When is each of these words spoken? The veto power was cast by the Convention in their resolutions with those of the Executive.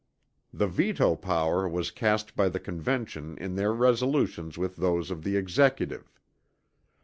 The 0.51 0.65
veto 0.65 1.15
power 1.15 1.69
was 1.69 1.91
cast 1.91 2.35
by 2.35 2.49
the 2.49 2.59
Convention 2.59 3.37
in 3.37 3.53
their 3.53 3.71
resolutions 3.71 4.57
with 4.57 4.77
those 4.77 5.11
of 5.11 5.23
the 5.23 5.37
Executive. 5.37 6.19